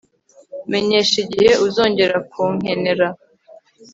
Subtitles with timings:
[0.71, 3.07] Menyesha igihe uzongera kunkenera